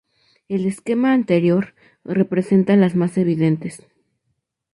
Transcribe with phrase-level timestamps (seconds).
[0.49, 3.85] El esquema anterior representa las más evidentes.